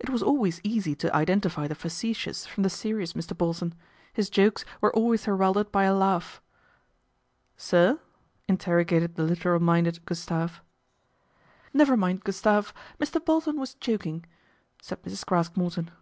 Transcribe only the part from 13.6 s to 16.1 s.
was joking," said Mrs. Craske Morton.